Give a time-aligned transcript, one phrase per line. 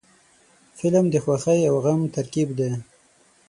[0.77, 2.71] فلم د خوښۍ او غم ترکیب دی